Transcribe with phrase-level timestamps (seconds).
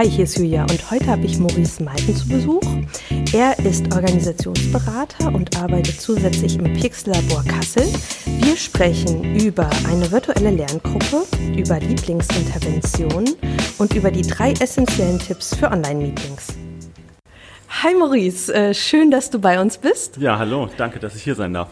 [0.00, 2.62] Hi, hier ist Julia und heute habe ich Maurice Meiten zu Besuch.
[3.34, 7.82] Er ist Organisationsberater und arbeitet zusätzlich im Pixel-Labor Kassel.
[8.24, 13.36] Wir sprechen über eine virtuelle Lerngruppe, über Lieblingsinterventionen
[13.76, 16.46] und über die drei essentiellen Tipps für Online-Meetings.
[17.82, 20.16] Hi Maurice, äh, schön, dass du bei uns bist.
[20.16, 21.68] Ja, hallo, danke, dass ich hier sein darf.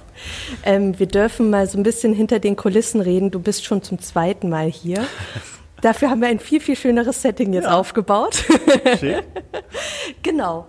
[0.64, 3.30] Ähm, wir dürfen mal so ein bisschen hinter den Kulissen reden.
[3.30, 5.06] Du bist schon zum zweiten Mal hier.
[5.80, 7.78] Dafür haben wir ein viel, viel schöneres Setting jetzt ja.
[7.78, 8.44] aufgebaut.
[8.98, 9.22] Schön.
[10.22, 10.66] genau.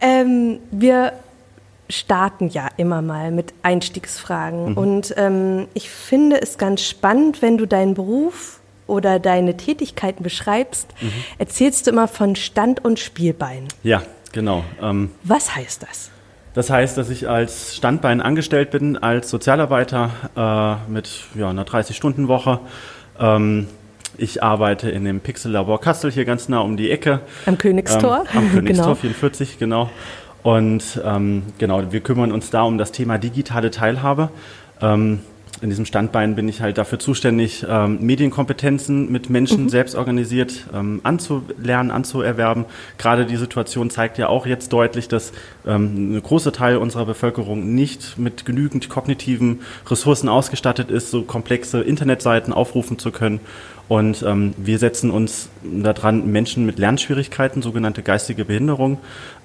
[0.00, 1.12] Ähm, wir
[1.88, 4.70] starten ja immer mal mit Einstiegsfragen.
[4.70, 4.76] Mhm.
[4.76, 10.88] Und ähm, ich finde es ganz spannend, wenn du deinen Beruf oder deine Tätigkeiten beschreibst,
[11.00, 11.12] mhm.
[11.38, 13.68] erzählst du immer von Stand- und Spielbein.
[13.82, 14.64] Ja, genau.
[14.80, 16.10] Ähm, Was heißt das?
[16.54, 22.58] Das heißt, dass ich als Standbein angestellt bin, als Sozialarbeiter äh, mit ja, einer 30-Stunden-Woche.
[23.20, 23.68] Ähm,
[24.18, 27.20] ich arbeite in dem Pixel-Labor Kassel hier ganz nah um die Ecke.
[27.46, 28.24] Am Königstor.
[28.32, 28.94] Ähm, am Königstor genau.
[28.94, 29.90] 44, genau.
[30.42, 34.30] Und ähm, genau, wir kümmern uns da um das Thema digitale Teilhabe.
[34.80, 35.20] Ähm,
[35.62, 39.68] in diesem Standbein bin ich halt dafür zuständig, ähm, Medienkompetenzen mit Menschen mhm.
[39.68, 42.64] selbst organisiert ähm, anzulernen, anzuerwerben.
[42.96, 45.32] Gerade die Situation zeigt ja auch jetzt deutlich, dass
[45.66, 51.82] ähm, ein großer Teil unserer Bevölkerung nicht mit genügend kognitiven Ressourcen ausgestattet ist, so komplexe
[51.82, 53.40] Internetseiten aufrufen zu können.
[53.90, 58.98] Und ähm, wir setzen uns daran, Menschen mit Lernschwierigkeiten, sogenannte geistige Behinderung,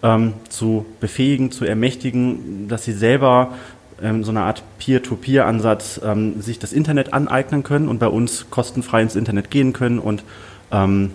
[0.03, 3.55] ähm, zu befähigen, zu ermächtigen, dass sie selber
[4.03, 9.01] ähm, so eine Art Peer-to-Peer-Ansatz ähm, sich das Internet aneignen können und bei uns kostenfrei
[9.01, 10.23] ins Internet gehen können und
[10.71, 11.13] ähm,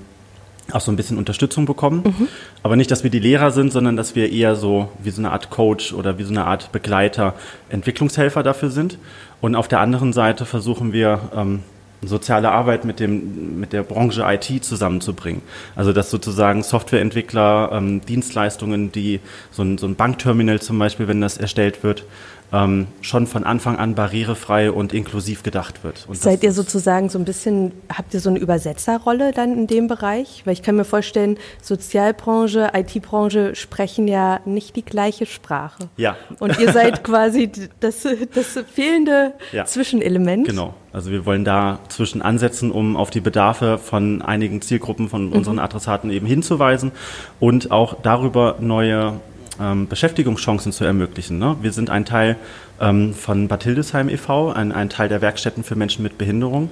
[0.73, 2.03] auch so ein bisschen Unterstützung bekommen.
[2.05, 2.27] Mhm.
[2.65, 5.31] Aber nicht, dass wir die Lehrer sind, sondern dass wir eher so wie so eine
[5.31, 7.35] Art Coach oder wie so eine Art Begleiter,
[7.69, 8.99] Entwicklungshelfer dafür sind.
[9.41, 11.61] Und auf der anderen Seite versuchen wir, ähm,
[12.03, 15.43] soziale Arbeit mit, dem, mit der Branche IT zusammenzubringen.
[15.77, 19.21] Also dass sozusagen Softwareentwickler, ähm, Dienstleistungen, die
[19.51, 22.05] so ein, so ein Bankterminal zum Beispiel, wenn das erstellt wird,
[22.53, 26.07] ähm, schon von Anfang an barrierefrei und inklusiv gedacht wird.
[26.09, 29.87] Und Seid ihr sozusagen so ein bisschen, habt ihr so eine Übersetzerrolle dann in dem
[29.87, 30.43] Bereich?
[30.45, 35.89] Weil ich kann mir vorstellen, Sozialbranche, IT-Branche sprechen ja nicht die gleiche Sprache.
[35.97, 36.17] Ja.
[36.39, 37.51] Und ihr seid quasi
[37.81, 39.65] das, das fehlende ja.
[39.65, 40.47] Zwischenelement.
[40.47, 40.75] Genau.
[40.93, 45.33] Also wir wollen da zwischen ansetzen, um auf die Bedarfe von einigen Zielgruppen von mhm.
[45.33, 46.91] unseren Adressaten eben hinzuweisen
[47.39, 49.21] und auch darüber neue
[49.61, 51.39] ähm, Beschäftigungschancen zu ermöglichen.
[51.39, 51.57] Ne?
[51.61, 52.37] Wir sind ein Teil
[52.81, 56.71] ähm, von Bad Hildesheim e.V., ein, ein, Teil der Werkstätten für Menschen mit Behinderung.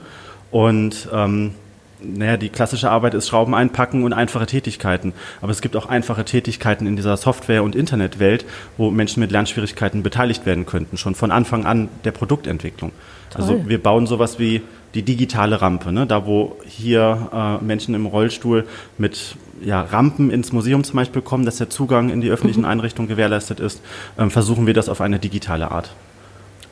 [0.51, 1.55] Und ähm,
[2.01, 5.13] naja, die klassische Arbeit ist Schrauben einpacken und einfache Tätigkeiten.
[5.41, 8.45] Aber es gibt auch einfache Tätigkeiten in dieser Software- und Internetwelt,
[8.77, 12.93] wo Menschen mit Lernschwierigkeiten beteiligt werden könnten, schon von Anfang an der Produktentwicklung.
[13.31, 13.43] Toll.
[13.43, 14.63] Also wir bauen sowas wie
[14.99, 16.09] die digitale Rampe, ne?
[16.09, 18.67] da wo hier äh, Menschen im Rollstuhl
[18.99, 22.67] mit ja, Rampen ins Museum zum Beispiel kommen, dass der Zugang in die öffentlichen mhm.
[22.67, 23.81] Einrichtungen gewährleistet ist,
[24.19, 25.95] ähm, versuchen wir das auf eine digitale Art.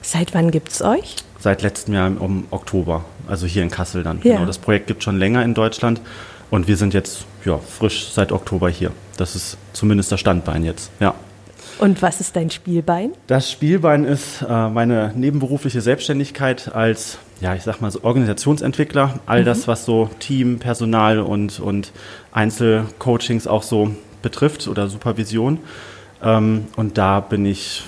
[0.02, 1.14] Seit wann gibt es euch?
[1.38, 4.18] Seit letztem Jahr im Oktober, also hier in Kassel dann.
[4.24, 4.34] Ja.
[4.34, 6.00] Genau, das Projekt gibt schon länger in Deutschland
[6.50, 8.90] und wir sind jetzt ja, frisch seit Oktober hier.
[9.18, 11.14] Das ist zumindest das Standbein jetzt, ja.
[11.78, 13.12] Und was ist dein Spielbein?
[13.26, 19.20] Das Spielbein ist äh, meine nebenberufliche Selbstständigkeit als, ja, ich sag mal so Organisationsentwickler.
[19.26, 19.44] All mhm.
[19.44, 21.92] das, was so Team, Personal und, und
[22.32, 23.90] Einzelcoachings auch so
[24.22, 25.58] betrifft oder Supervision.
[26.22, 27.84] Ähm, und da bin ich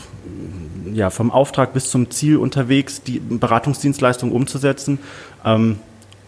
[0.92, 4.98] ja, vom Auftrag bis zum Ziel unterwegs, die Beratungsdienstleistung umzusetzen
[5.44, 5.78] ähm,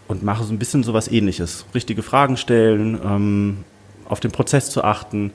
[0.07, 1.65] und mache so ein bisschen sowas ähnliches.
[1.73, 3.57] Richtige Fragen stellen, ähm,
[4.07, 5.31] auf den Prozess zu achten,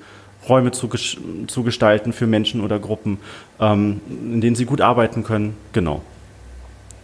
[0.48, 3.18] Räume zu, zu gestalten für Menschen oder Gruppen,
[3.60, 5.56] ähm, in denen sie gut arbeiten können.
[5.72, 6.02] Genau.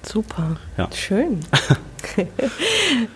[0.04, 0.88] Super, ja.
[0.92, 1.40] schön.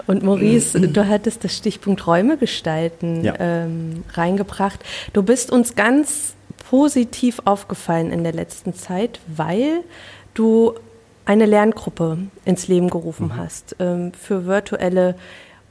[0.07, 3.35] Und Maurice, du hattest das Stichpunkt Räume gestalten ja.
[3.39, 4.85] ähm, reingebracht.
[5.13, 6.35] Du bist uns ganz
[6.71, 9.83] positiv aufgefallen in der letzten Zeit, weil
[10.35, 10.75] du
[11.25, 13.37] eine Lerngruppe ins Leben gerufen mhm.
[13.37, 15.17] hast ähm, für virtuelle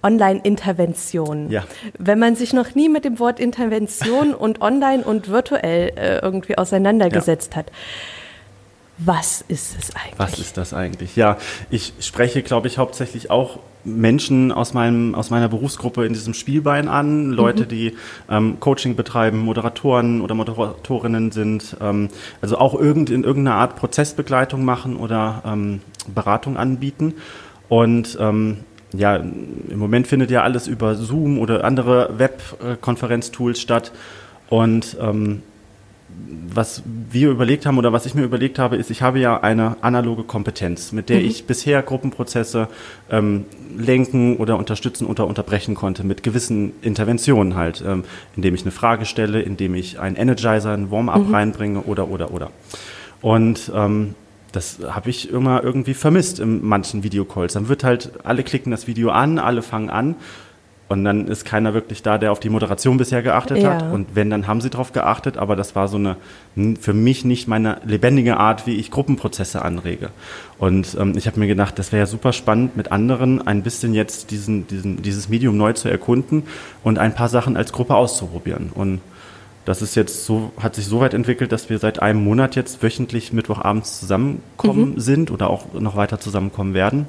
[0.05, 1.49] Online-Intervention.
[1.49, 1.63] Ja.
[1.97, 6.57] Wenn man sich noch nie mit dem Wort Intervention und online und virtuell äh, irgendwie
[6.57, 7.59] auseinandergesetzt ja.
[7.59, 7.71] hat.
[8.97, 10.19] Was ist es eigentlich?
[10.19, 11.15] Was ist das eigentlich?
[11.17, 11.37] Ja,
[11.69, 16.87] ich spreche, glaube ich, hauptsächlich auch Menschen aus, meinem, aus meiner Berufsgruppe in diesem Spielbein
[16.87, 17.67] an, Leute, mhm.
[17.67, 17.93] die
[18.29, 22.09] ähm, Coaching betreiben, Moderatoren oder Moderatorinnen sind, ähm,
[22.41, 27.15] also auch irgend, in irgendeiner Art Prozessbegleitung machen oder ähm, Beratung anbieten.
[27.67, 28.59] Und ähm,
[28.97, 33.91] ja, im Moment findet ja alles über Zoom oder andere Webkonferenztools statt.
[34.49, 35.41] Und ähm,
[36.53, 39.77] was wir überlegt haben oder was ich mir überlegt habe, ist, ich habe ja eine
[39.81, 41.25] analoge Kompetenz, mit der mhm.
[41.25, 42.67] ich bisher Gruppenprozesse
[43.09, 43.45] ähm,
[43.77, 48.03] lenken oder unterstützen oder unterbrechen konnte, mit gewissen Interventionen halt, ähm,
[48.35, 51.33] indem ich eine Frage stelle, indem ich einen Energizer, einen Warm-up mhm.
[51.33, 52.51] reinbringe oder, oder, oder.
[53.21, 54.15] Und ähm,
[54.55, 57.53] das habe ich immer irgendwie vermisst in manchen Videocalls.
[57.53, 60.15] Dann wird halt, alle klicken das Video an, alle fangen an
[60.87, 63.73] und dann ist keiner wirklich da, der auf die Moderation bisher geachtet ja.
[63.73, 63.91] hat.
[63.91, 65.35] Und wenn, dann haben sie darauf geachtet.
[65.37, 66.17] Aber das war so eine,
[66.79, 70.09] für mich nicht meine lebendige Art, wie ich Gruppenprozesse anrege.
[70.59, 73.95] Und ähm, ich habe mir gedacht, das wäre ja super spannend, mit anderen ein bisschen
[73.95, 76.43] jetzt diesen, diesen, dieses Medium neu zu erkunden
[76.83, 78.69] und ein paar Sachen als Gruppe auszuprobieren.
[78.73, 79.01] Und
[79.65, 82.81] das ist jetzt so, hat sich so weit entwickelt, dass wir seit einem Monat jetzt
[82.83, 84.99] wöchentlich Mittwochabends zusammenkommen mhm.
[84.99, 87.07] sind oder auch noch weiter zusammenkommen werden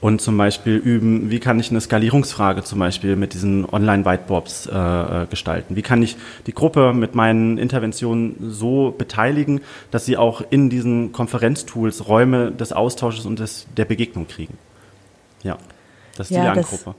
[0.00, 5.22] und zum Beispiel üben, wie kann ich eine Skalierungsfrage zum Beispiel mit diesen Online-Whiteboards äh,
[5.22, 5.76] äh, gestalten?
[5.76, 9.60] Wie kann ich die Gruppe mit meinen Interventionen so beteiligen,
[9.90, 14.56] dass sie auch in diesen Konferenztools Räume des Austausches und des, der Begegnung kriegen?
[15.42, 15.58] Ja,
[16.16, 16.94] das ist ja, die Lerngruppe.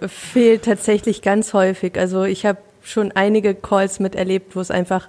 [0.00, 1.98] Das fehlt tatsächlich ganz häufig.
[1.98, 5.08] Also ich habe schon einige Calls miterlebt, wo es einfach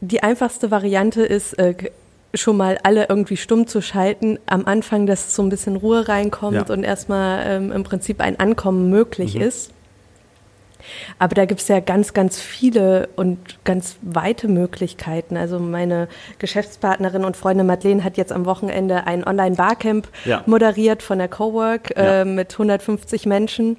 [0.00, 1.74] die einfachste Variante ist, äh,
[2.32, 6.68] schon mal alle irgendwie stumm zu schalten, am Anfang, dass so ein bisschen Ruhe reinkommt
[6.68, 6.74] ja.
[6.74, 9.42] und erstmal ähm, im Prinzip ein Ankommen möglich mhm.
[9.42, 9.72] ist.
[11.18, 15.36] Aber da gibt es ja ganz, ganz viele und ganz weite Möglichkeiten.
[15.36, 16.08] Also meine
[16.38, 20.42] Geschäftspartnerin und Freundin Madeleine hat jetzt am Wochenende ein Online-Barcamp ja.
[20.46, 23.76] moderiert von der Cowork äh, mit 150 Menschen.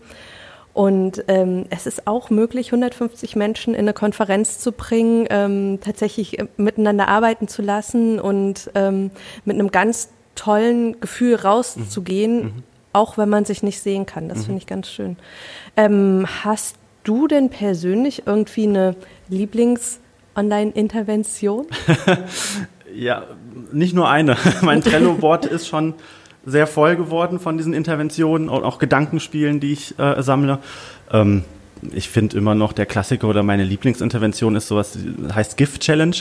[0.73, 6.39] Und ähm, es ist auch möglich, 150 Menschen in eine Konferenz zu bringen, ähm, tatsächlich
[6.39, 9.11] äh, miteinander arbeiten zu lassen und ähm,
[9.43, 12.43] mit einem ganz tollen Gefühl rauszugehen, mhm.
[12.43, 12.63] mhm.
[12.93, 14.29] auch wenn man sich nicht sehen kann.
[14.29, 14.43] Das mhm.
[14.43, 15.17] finde ich ganz schön.
[15.75, 18.95] Ähm, hast du denn persönlich irgendwie eine
[19.29, 21.67] Lieblings-Online-Intervention?
[22.95, 23.25] ja,
[23.71, 24.37] nicht nur eine.
[24.61, 25.93] mein Trello-Board ist schon
[26.45, 30.59] sehr voll geworden von diesen Interventionen und auch Gedankenspielen, die ich äh, sammle.
[31.11, 31.43] Ähm,
[31.93, 34.97] ich finde immer noch der Klassiker oder meine Lieblingsintervention ist sowas,
[35.33, 36.15] heißt GIF-Challenge.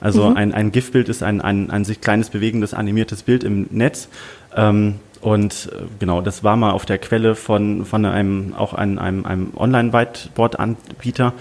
[0.00, 0.36] Also mhm.
[0.36, 4.08] ein, ein GIF-Bild ist ein, ein, ein sich kleines bewegendes animiertes Bild im Netz.
[4.56, 8.98] Ähm, und äh, genau, das war mal auf der Quelle von, von einem, auch einem,
[8.98, 11.32] einem, einem Online-Whiteboard-Anbieter.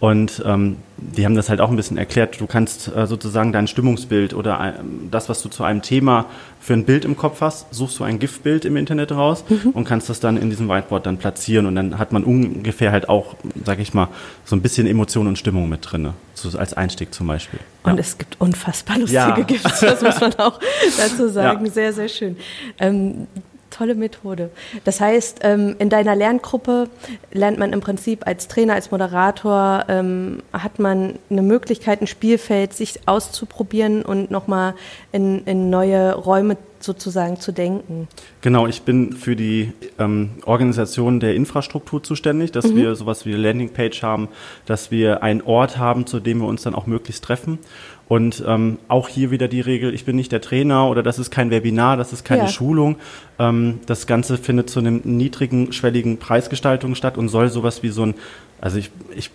[0.00, 2.40] Und ähm, die haben das halt auch ein bisschen erklärt.
[2.40, 4.72] Du kannst äh, sozusagen dein Stimmungsbild oder äh,
[5.10, 6.24] das, was du zu einem Thema
[6.58, 9.70] für ein Bild im Kopf hast, suchst du ein GIF-Bild im Internet raus mhm.
[9.70, 11.66] und kannst das dann in diesem Whiteboard dann platzieren.
[11.66, 13.36] Und dann hat man ungefähr halt auch,
[13.66, 14.08] sag ich mal,
[14.46, 16.08] so ein bisschen Emotion und Stimmung mit drin.
[16.32, 17.60] So als Einstieg zum Beispiel.
[17.82, 18.00] Und ja.
[18.00, 19.40] es gibt unfassbar lustige ja.
[19.40, 20.58] GIFs, das muss man auch
[20.96, 21.66] dazu sagen.
[21.66, 21.72] Ja.
[21.72, 22.36] Sehr, sehr schön.
[22.78, 23.26] Ähm,
[23.80, 24.50] tolle Methode.
[24.84, 26.90] Das heißt, ähm, in deiner Lerngruppe
[27.32, 32.74] lernt man im Prinzip als Trainer, als Moderator, ähm, hat man eine Möglichkeit, ein Spielfeld
[32.74, 34.74] sich auszuprobieren und nochmal
[35.12, 38.08] in, in neue Räume sozusagen zu denken.
[38.40, 42.76] Genau, ich bin für die ähm, Organisation der Infrastruktur zuständig, dass mhm.
[42.76, 44.28] wir sowas wie eine Landingpage haben,
[44.66, 47.58] dass wir einen Ort haben, zu dem wir uns dann auch möglichst treffen.
[48.10, 51.30] Und ähm, auch hier wieder die Regel, ich bin nicht der Trainer oder das ist
[51.30, 52.48] kein Webinar, das ist keine ja.
[52.48, 52.96] Schulung.
[53.38, 58.06] Ähm, das Ganze findet zu einem niedrigen, schwelligen Preisgestaltung statt und soll sowas wie so
[58.06, 58.14] ein,
[58.60, 59.30] also ich, ich,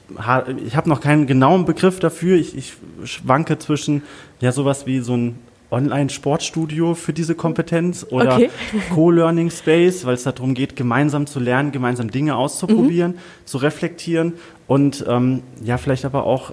[0.66, 2.74] ich habe noch keinen genauen Begriff dafür, ich, ich
[3.06, 4.04] schwanke zwischen
[4.42, 5.39] ja sowas wie so ein
[5.72, 8.50] Online-Sportstudio für diese Kompetenz oder okay.
[8.94, 13.46] Co-Learning Space, weil es darum geht, gemeinsam zu lernen, gemeinsam Dinge auszuprobieren, mhm.
[13.46, 14.34] zu reflektieren
[14.67, 16.51] und ähm, ja, vielleicht aber auch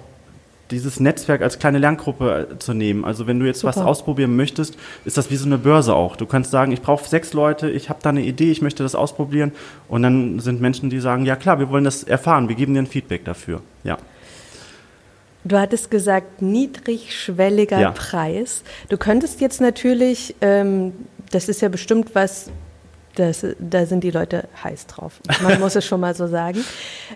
[0.73, 3.05] dieses Netzwerk als kleine Lerngruppe äh, zu nehmen.
[3.05, 3.75] Also wenn du jetzt Super.
[3.75, 6.15] was ausprobieren möchtest, ist das wie so eine Börse auch.
[6.15, 8.95] Du kannst sagen, ich brauche sechs Leute, ich habe da eine Idee, ich möchte das
[8.95, 9.51] ausprobieren.
[9.87, 12.81] Und dann sind Menschen, die sagen, ja klar, wir wollen das erfahren, wir geben dir
[12.81, 13.61] ein Feedback dafür.
[13.83, 13.97] Ja.
[15.45, 17.91] Du hattest gesagt, niedrigschwelliger ja.
[17.91, 18.63] Preis.
[18.87, 20.93] Du könntest jetzt natürlich, ähm,
[21.31, 22.49] das ist ja bestimmt was,
[23.15, 25.13] das, da sind die Leute heiß drauf.
[25.41, 26.63] Man muss es schon mal so sagen.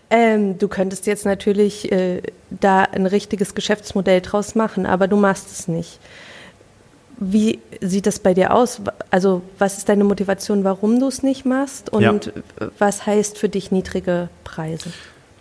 [0.10, 5.52] Ähm, du könntest jetzt natürlich äh, da ein richtiges Geschäftsmodell draus machen, aber du machst
[5.52, 6.00] es nicht.
[7.20, 8.80] Wie sieht das bei dir aus?
[9.10, 11.92] Also, was ist deine Motivation, warum du es nicht machst?
[11.92, 12.68] Und ja.
[12.78, 14.92] was heißt für dich niedrige Preise?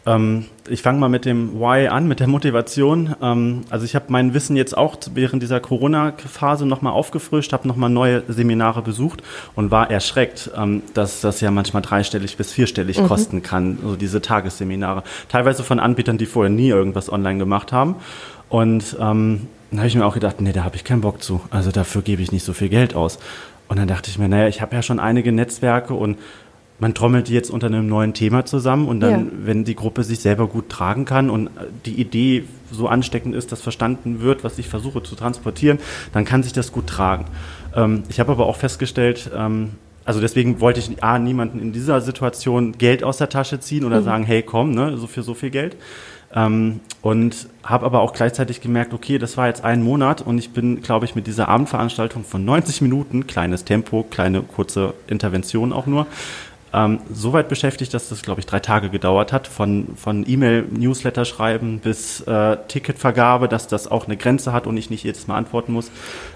[0.06, 3.14] Ähm, ich fange mal mit dem Why an, mit der Motivation.
[3.20, 7.90] Ähm, also ich habe mein Wissen jetzt auch während dieser Corona-Phase nochmal aufgefrischt, habe nochmal
[7.90, 9.22] neue Seminare besucht
[9.54, 13.08] und war erschreckt, ähm, dass das ja manchmal dreistellig bis vierstellig mhm.
[13.08, 15.02] kosten kann, so diese Tagesseminare.
[15.28, 17.96] Teilweise von Anbietern, die vorher nie irgendwas online gemacht haben.
[18.48, 21.40] Und ähm, dann habe ich mir auch gedacht, nee, da habe ich keinen Bock zu.
[21.50, 23.18] Also dafür gebe ich nicht so viel Geld aus.
[23.68, 26.18] Und dann dachte ich mir, naja, ich habe ja schon einige Netzwerke und
[26.78, 29.32] man trommelt die jetzt unter einem neuen Thema zusammen und dann, ja.
[29.44, 31.50] wenn die Gruppe sich selber gut tragen kann und
[31.86, 35.78] die Idee so ansteckend ist, dass verstanden wird, was ich versuche zu transportieren,
[36.12, 37.26] dann kann sich das gut tragen.
[37.74, 39.70] Ähm, ich habe aber auch festgestellt, ähm,
[40.04, 44.00] also deswegen wollte ich A, niemanden in dieser Situation Geld aus der Tasche ziehen oder
[44.00, 44.04] mhm.
[44.04, 45.76] sagen, hey komm, ne, so für so viel Geld.
[46.34, 50.50] Ähm, und habe aber auch gleichzeitig gemerkt, okay, das war jetzt ein Monat und ich
[50.50, 55.86] bin, glaube ich, mit dieser Abendveranstaltung von 90 Minuten, kleines Tempo, kleine kurze Intervention auch
[55.86, 56.06] nur,
[56.72, 61.24] ähm, so weit beschäftigt, dass das, glaube ich, drei Tage gedauert hat, von, von E-Mail-Newsletter
[61.24, 65.36] schreiben bis äh, Ticketvergabe, dass das auch eine Grenze hat und ich nicht jedes Mal
[65.36, 65.90] antworten muss,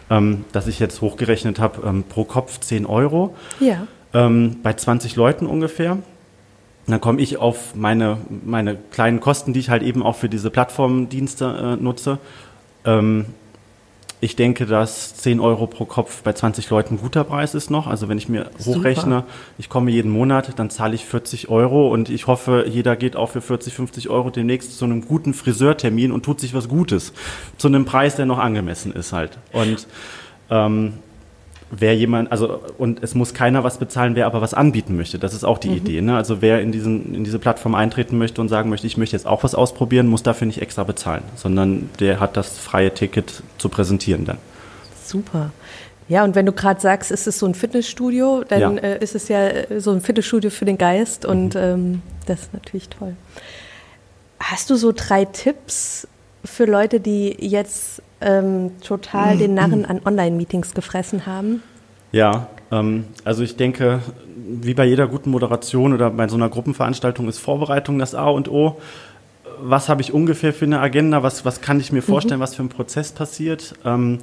[0.09, 3.35] ähm, dass ich jetzt hochgerechnet habe, ähm, pro Kopf 10 Euro.
[3.59, 3.87] Ja.
[4.15, 5.99] Ähm, bei 20 Leuten ungefähr.
[6.87, 10.51] dann komme ich auf meine, meine kleinen Kosten, die ich halt eben auch für diese
[10.51, 12.19] Plattformdienste äh, nutze.
[12.85, 13.27] Ähm,
[14.21, 17.87] ich denke, dass 10 Euro pro Kopf bei 20 Leuten ein guter Preis ist noch.
[17.87, 18.79] Also wenn ich mir Super.
[18.79, 19.25] hochrechne,
[19.59, 23.31] ich komme jeden Monat, dann zahle ich 40 Euro und ich hoffe, jeder geht auch
[23.31, 27.15] für 40, 50 Euro demnächst zu einem guten Friseurtermin und tut sich was Gutes.
[27.57, 29.39] Zu einem Preis, der noch angemessen ist halt.
[29.53, 29.87] Und
[30.51, 30.95] ähm,
[31.71, 35.19] wer jemand, also und es muss keiner was bezahlen, wer aber was anbieten möchte.
[35.19, 35.77] Das ist auch die mhm.
[35.77, 36.01] Idee.
[36.01, 36.17] Ne?
[36.17, 39.27] Also wer in, diesen, in diese Plattform eintreten möchte und sagen möchte, ich möchte jetzt
[39.27, 43.69] auch was ausprobieren, muss dafür nicht extra bezahlen, sondern der hat das freie Ticket zu
[43.69, 44.39] präsentieren dann.
[45.05, 45.53] Super.
[46.09, 48.83] Ja, und wenn du gerade sagst, ist es so ein Fitnessstudio, dann ja.
[48.83, 51.61] äh, ist es ja äh, so ein Fitnessstudio für den Geist und mhm.
[51.61, 53.15] ähm, das ist natürlich toll.
[54.41, 56.09] Hast du so drei Tipps
[56.45, 61.63] für Leute, die jetzt ähm, total den Narren an Online-Meetings gefressen haben?
[62.13, 64.01] Ja, ähm, also ich denke,
[64.37, 68.51] wie bei jeder guten Moderation oder bei so einer Gruppenveranstaltung ist Vorbereitung das A und
[68.51, 68.79] O.
[69.63, 71.23] Was habe ich ungefähr für eine Agenda?
[71.23, 72.45] Was, was kann ich mir vorstellen, mhm.
[72.45, 73.75] was für ein Prozess passiert?
[73.85, 74.19] Ähm,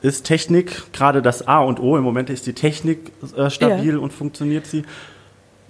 [0.00, 1.96] ist Technik gerade das A und O?
[1.96, 3.98] Im Moment ist die Technik äh, stabil ja.
[3.98, 4.84] und funktioniert sie.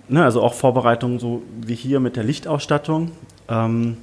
[0.09, 3.13] Ne, also auch Vorbereitung so wie hier mit der Lichtausstattung.
[3.49, 3.99] Ähm,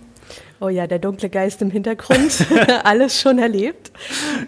[0.60, 2.46] Oh ja, der dunkle Geist im Hintergrund.
[2.84, 3.92] Alles schon erlebt.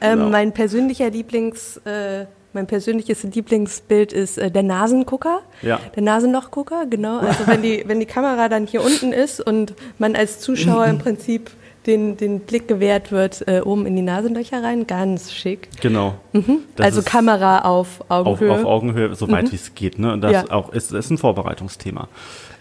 [0.01, 0.29] Ähm, genau.
[0.29, 5.41] Mein persönlicher Lieblings, äh, mein persönliches Lieblingsbild ist äh, der Nasengucker.
[5.61, 5.79] Ja.
[5.95, 7.19] Der Nasenlochgucker, genau.
[7.19, 10.99] Also wenn die, wenn die Kamera dann hier unten ist und man als Zuschauer im
[10.99, 11.51] Prinzip
[11.85, 14.85] den, den Blick gewährt wird, äh, oben in die Nasenlöcher rein.
[14.85, 15.69] Ganz schick.
[15.81, 16.15] Genau.
[16.33, 16.59] Mhm.
[16.77, 18.51] Also Kamera auf Augenhöhe.
[18.51, 19.51] Auf, auf Augenhöhe, soweit mhm.
[19.51, 19.97] wie es geht.
[19.97, 20.13] Ne?
[20.13, 20.51] Und das ja.
[20.51, 22.07] auch ist, ist ein Vorbereitungsthema.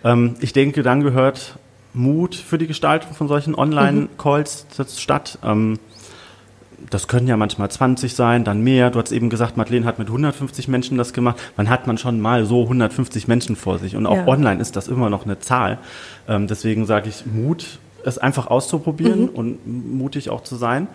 [0.05, 1.57] Ähm, ich denke, dann gehört
[1.93, 4.85] Mut für die Gestaltung von solchen Online-Calls mhm.
[4.97, 5.39] statt.
[5.45, 5.79] Ähm,
[6.89, 8.91] das können ja manchmal 20 sein, dann mehr.
[8.91, 11.39] Du hast eben gesagt, Madeleine hat mit 150 Menschen das gemacht.
[11.57, 13.97] Wann hat man schon mal so 150 Menschen vor sich?
[13.97, 14.29] Und auch ja.
[14.29, 15.79] online ist das immer noch eine Zahl.
[16.27, 19.29] Ähm, deswegen sage ich Mut, es einfach auszuprobieren mhm.
[19.29, 20.89] und mutig auch zu sein.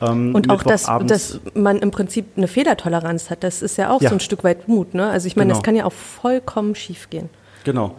[0.00, 4.02] Ähm, und auch, dass, dass man im Prinzip eine Fehlertoleranz hat, das ist ja auch
[4.02, 4.10] ja.
[4.10, 4.94] so ein Stück weit Mut.
[4.94, 5.08] Ne?
[5.08, 5.58] Also ich meine, genau.
[5.58, 7.28] das kann ja auch vollkommen schief gehen.
[7.64, 7.96] Genau.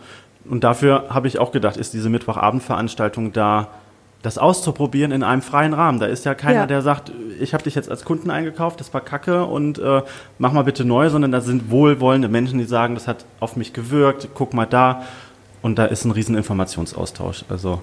[0.50, 3.70] Und dafür habe ich auch gedacht, ist diese Mittwochabendveranstaltung da,
[4.22, 6.00] das auszuprobieren in einem freien Rahmen.
[6.00, 6.66] Da ist ja keiner, ja.
[6.66, 10.02] der sagt, ich habe dich jetzt als Kunden eingekauft, das war Kacke und äh,
[10.40, 13.74] mach mal bitte neu, sondern da sind wohlwollende Menschen, die sagen, das hat auf mich
[13.74, 15.04] gewirkt, guck mal da.
[15.62, 17.46] Und da ist ein riesen Informationsaustausch.
[17.50, 17.82] Also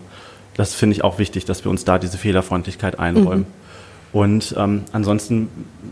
[0.56, 3.40] das finde ich auch wichtig, dass wir uns da diese Fehlerfreundlichkeit einräumen.
[3.40, 3.63] Mhm.
[4.14, 5.48] Und ähm, ansonsten,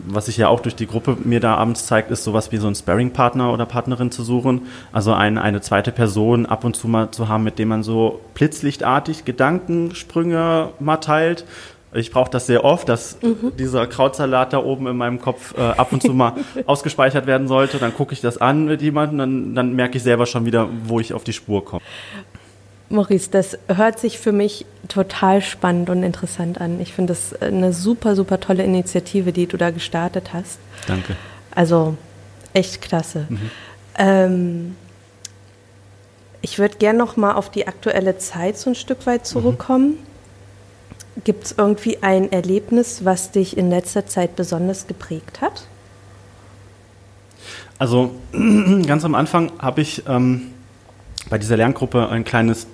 [0.06, 2.68] was sich ja auch durch die Gruppe mir da abends zeigt, ist sowas wie so
[2.68, 4.68] ein Sparring-Partner oder Partnerin zu suchen.
[4.92, 8.20] Also ein, eine zweite Person ab und zu mal zu haben, mit dem man so
[8.34, 11.44] blitzlichtartig Gedankensprünge mal teilt.
[11.94, 13.56] Ich brauche das sehr oft, dass mhm.
[13.58, 16.34] dieser Krautsalat da oben in meinem Kopf äh, ab und zu mal
[16.66, 17.78] ausgespeichert werden sollte.
[17.78, 21.00] Dann gucke ich das an mit jemandem, dann, dann merke ich selber schon wieder, wo
[21.00, 21.82] ich auf die Spur komme.
[22.92, 26.80] Maurice, das hört sich für mich total spannend und interessant an.
[26.80, 30.58] Ich finde das eine super, super tolle Initiative, die du da gestartet hast.
[30.86, 31.16] Danke.
[31.54, 31.96] Also
[32.52, 33.26] echt klasse.
[33.28, 33.50] Mhm.
[33.98, 34.76] Ähm,
[36.40, 39.90] ich würde gerne noch mal auf die aktuelle Zeit so ein Stück weit zurückkommen.
[39.90, 41.22] Mhm.
[41.24, 45.66] Gibt es irgendwie ein Erlebnis, was dich in letzter Zeit besonders geprägt hat?
[47.78, 48.12] Also
[48.86, 50.52] ganz am Anfang habe ich ähm,
[51.28, 52.66] bei dieser Lerngruppe ein kleines,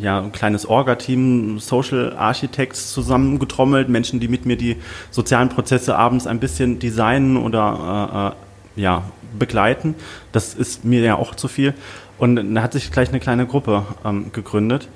[0.00, 4.76] ja, ein kleines Orga-Team, Social Architects zusammengetrommelt, Menschen, die mit mir die
[5.10, 8.34] sozialen Prozesse abends ein bisschen designen oder
[8.76, 9.02] äh, äh, ja,
[9.38, 9.94] begleiten.
[10.32, 11.74] Das ist mir ja auch zu viel.
[12.18, 14.88] Und da hat sich gleich eine kleine Gruppe ähm, gegründet.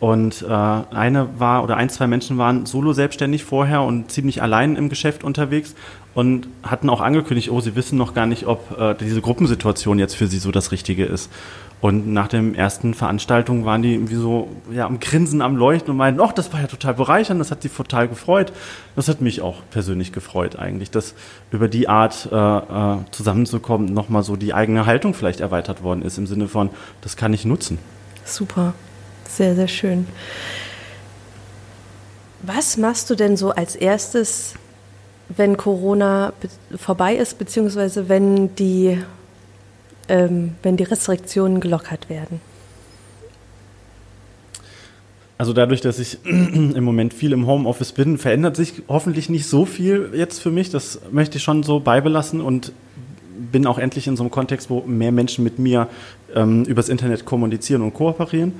[0.00, 4.76] Und äh, eine war oder ein, zwei Menschen waren solo selbstständig vorher und ziemlich allein
[4.76, 5.74] im Geschäft unterwegs.
[6.14, 10.16] und hatten auch angekündigt, oh, sie wissen noch gar nicht, ob äh, diese Gruppensituation jetzt
[10.16, 11.30] für sie so das Richtige ist.
[11.80, 15.96] Und nach den ersten Veranstaltungen waren die irgendwie so ja, am Grinsen, am Leuchten und
[15.96, 18.52] meinten, ach, das war ja total bereichernd, das hat sie total gefreut.
[18.96, 21.14] Das hat mich auch persönlich gefreut eigentlich, dass
[21.50, 26.18] über die Art äh, äh, zusammenzukommen nochmal so die eigene Haltung vielleicht erweitert worden ist,
[26.18, 26.68] im Sinne von,
[27.00, 27.78] das kann ich nutzen.
[28.24, 28.74] Super,
[29.26, 30.06] sehr, sehr schön.
[32.42, 34.54] Was machst du denn so als erstes,
[35.28, 36.34] wenn Corona
[36.76, 38.98] vorbei ist, beziehungsweise wenn die
[40.10, 42.40] ähm, wenn die Restriktionen gelockert werden?
[45.38, 49.64] Also dadurch, dass ich im Moment viel im Homeoffice bin, verändert sich hoffentlich nicht so
[49.64, 50.68] viel jetzt für mich.
[50.68, 52.72] Das möchte ich schon so beibelassen und
[53.50, 55.88] bin auch endlich in so einem Kontext, wo mehr Menschen mit mir
[56.34, 58.52] ähm, übers Internet kommunizieren und kooperieren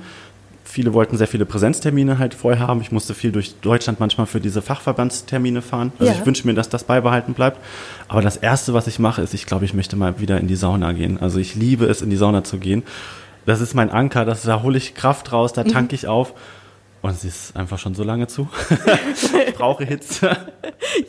[0.71, 2.79] viele wollten sehr viele Präsenztermine halt vorher haben.
[2.79, 5.91] Ich musste viel durch Deutschland manchmal für diese Fachverbandstermine fahren.
[5.99, 6.17] Also ja.
[6.17, 7.59] ich wünsche mir, dass das beibehalten bleibt.
[8.07, 10.55] Aber das Erste, was ich mache, ist, ich glaube, ich möchte mal wieder in die
[10.55, 11.19] Sauna gehen.
[11.19, 12.83] Also ich liebe es, in die Sauna zu gehen.
[13.45, 15.95] Das ist mein Anker, das, da hole ich Kraft raus, da tanke mhm.
[15.95, 16.33] ich auf.
[17.01, 18.47] Und sie ist einfach schon so lange zu.
[19.47, 20.37] ich brauche Hitze.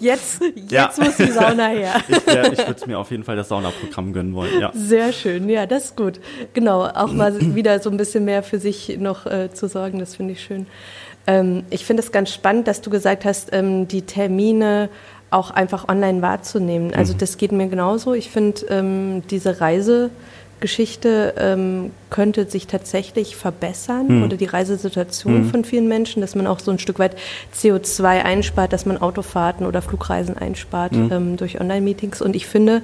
[0.01, 1.05] Jetzt, jetzt ja.
[1.05, 1.97] muss die Sauna her.
[2.09, 4.59] ich, ich würde mir auf jeden Fall das Saunaprogramm gönnen wollen.
[4.59, 4.71] Ja.
[4.75, 6.19] Sehr schön, ja, das ist gut.
[6.55, 10.17] Genau, auch mal wieder so ein bisschen mehr für sich noch äh, zu sorgen, das
[10.17, 10.67] finde ich schön.
[11.27, 14.89] Ähm, ich finde es ganz spannend, dass du gesagt hast, ähm, die Termine
[15.31, 16.95] auch einfach online wahrzunehmen.
[16.95, 17.19] Also mhm.
[17.19, 18.15] das geht mir genauso.
[18.15, 20.11] Ich finde ähm, diese Reise
[20.63, 24.23] Geschichte ähm, könnte sich tatsächlich verbessern mhm.
[24.23, 25.51] oder die Reisesituation mhm.
[25.51, 27.17] von vielen Menschen, dass man auch so ein Stück weit
[27.55, 31.13] CO2 einspart, dass man Autofahrten oder Flugreisen einspart mhm.
[31.13, 32.23] ähm, durch Online-Meetings.
[32.23, 32.81] Und ich finde,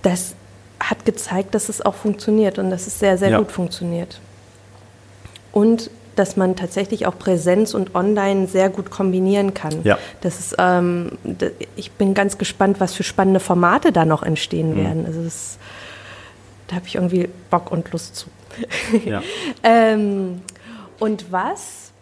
[0.00, 0.34] das
[0.80, 3.38] hat gezeigt, dass es auch funktioniert und dass es sehr, sehr ja.
[3.38, 4.20] gut funktioniert.
[5.52, 9.82] Und dass man tatsächlich auch Präsenz und Online sehr gut kombinieren kann.
[9.82, 9.98] Ja.
[10.20, 11.12] Das ist, ähm,
[11.76, 14.84] ich bin ganz gespannt, was für spannende Formate da noch entstehen mhm.
[14.84, 15.06] werden.
[15.06, 15.58] Also das
[16.68, 18.26] da habe ich irgendwie Bock und Lust zu.
[19.04, 19.22] Ja.
[19.62, 20.42] ähm,
[20.98, 21.92] und was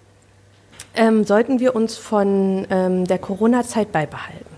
[0.94, 4.52] ähm, sollten wir uns von ähm, der Corona-Zeit beibehalten?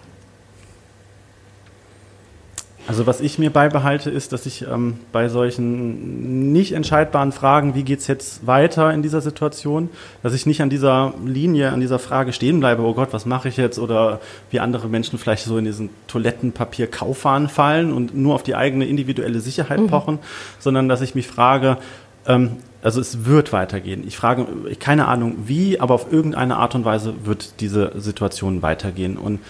[2.86, 7.82] Also was ich mir beibehalte, ist, dass ich ähm, bei solchen nicht entscheidbaren Fragen, wie
[7.82, 9.88] geht es jetzt weiter in dieser Situation,
[10.22, 13.48] dass ich nicht an dieser Linie, an dieser Frage stehen bleibe, oh Gott, was mache
[13.48, 13.78] ich jetzt?
[13.78, 18.84] Oder wie andere Menschen vielleicht so in diesen Toilettenpapier-Kaufwahn fallen und nur auf die eigene
[18.84, 19.86] individuelle Sicherheit mhm.
[19.86, 20.18] pochen,
[20.58, 21.78] sondern dass ich mich frage,
[22.26, 24.04] ähm, also es wird weitergehen.
[24.06, 24.46] Ich frage,
[24.78, 29.16] keine Ahnung wie, aber auf irgendeine Art und Weise wird diese Situation weitergehen.
[29.16, 29.40] Und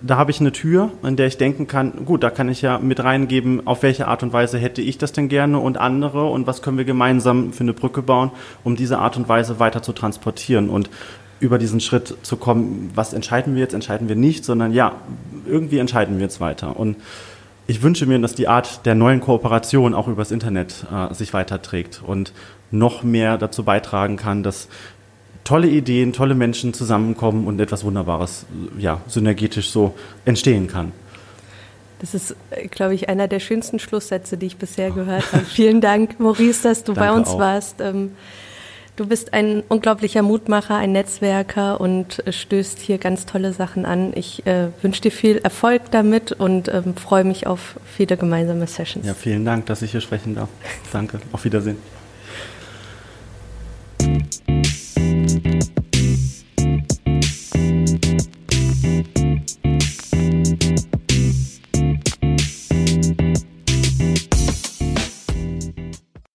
[0.00, 2.78] da habe ich eine Tür, in der ich denken kann, gut, da kann ich ja
[2.78, 6.46] mit reingeben, auf welche Art und Weise hätte ich das denn gerne und andere und
[6.46, 8.30] was können wir gemeinsam für eine Brücke bauen,
[8.64, 10.88] um diese Art und Weise weiter zu transportieren und
[11.40, 14.92] über diesen Schritt zu kommen, was entscheiden wir jetzt, entscheiden wir nicht, sondern ja,
[15.46, 16.78] irgendwie entscheiden wir jetzt weiter.
[16.78, 16.96] Und
[17.66, 22.02] ich wünsche mir, dass die Art der neuen Kooperation auch übers Internet äh, sich weiterträgt
[22.04, 22.32] und
[22.70, 24.68] noch mehr dazu beitragen kann, dass
[25.44, 28.46] tolle Ideen, tolle Menschen zusammenkommen und etwas Wunderbares,
[28.78, 30.92] ja, synergetisch so entstehen kann.
[32.00, 32.36] Das ist,
[32.70, 35.44] glaube ich, einer der schönsten Schlusssätze, die ich bisher gehört habe.
[35.48, 37.38] Vielen Dank, Maurice, dass du Danke bei uns auch.
[37.38, 37.80] warst.
[37.80, 38.12] Ähm,
[38.96, 44.12] du bist ein unglaublicher Mutmacher, ein Netzwerker und stößt hier ganz tolle Sachen an.
[44.14, 49.06] Ich äh, wünsche dir viel Erfolg damit und ähm, freue mich auf viele gemeinsame Sessions.
[49.06, 50.48] Ja, vielen Dank, dass ich hier sprechen darf.
[50.92, 51.20] Danke.
[51.32, 51.78] Auf Wiedersehen.